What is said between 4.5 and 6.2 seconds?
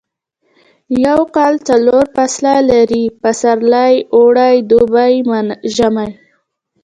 دوبی ژمی